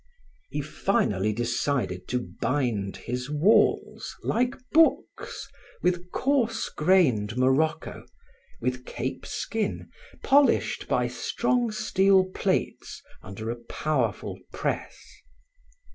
He 0.49 0.61
finally 0.61 1.31
decided 1.31 2.07
to 2.07 2.31
bind 2.41 2.97
his 2.97 3.29
walls, 3.29 4.15
like 4.23 4.55
books, 4.71 5.47
with 5.83 6.09
coarse 6.11 6.69
grained 6.69 7.37
morocco, 7.37 8.07
with 8.59 8.83
Cape 8.83 9.27
skin, 9.27 9.91
polished 10.23 10.87
by 10.87 11.07
strong 11.07 11.69
steel 11.69 12.25
plates 12.25 13.03
under 13.21 13.51
a 13.51 13.55
powerful 13.61 14.39
press. 14.51 14.97